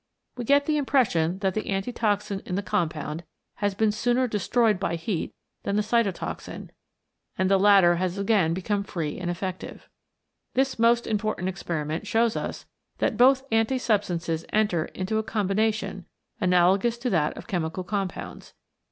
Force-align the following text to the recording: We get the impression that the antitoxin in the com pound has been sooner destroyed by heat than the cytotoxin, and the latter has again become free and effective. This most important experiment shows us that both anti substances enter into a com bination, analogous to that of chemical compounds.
We 0.35 0.45
get 0.45 0.65
the 0.65 0.77
impression 0.77 1.37
that 1.41 1.53
the 1.53 1.69
antitoxin 1.69 2.41
in 2.47 2.55
the 2.55 2.63
com 2.63 2.89
pound 2.89 3.23
has 3.57 3.75
been 3.75 3.91
sooner 3.91 4.27
destroyed 4.27 4.79
by 4.79 4.95
heat 4.95 5.35
than 5.61 5.75
the 5.75 5.83
cytotoxin, 5.83 6.71
and 7.37 7.51
the 7.51 7.59
latter 7.59 7.97
has 7.97 8.17
again 8.17 8.55
become 8.55 8.83
free 8.83 9.19
and 9.19 9.29
effective. 9.29 9.87
This 10.55 10.79
most 10.79 11.05
important 11.05 11.49
experiment 11.49 12.07
shows 12.07 12.35
us 12.35 12.65
that 12.97 13.15
both 13.15 13.43
anti 13.51 13.77
substances 13.77 14.43
enter 14.51 14.85
into 14.85 15.19
a 15.19 15.23
com 15.23 15.47
bination, 15.49 16.05
analogous 16.39 16.97
to 16.97 17.11
that 17.11 17.37
of 17.37 17.45
chemical 17.45 17.83
compounds. 17.83 18.55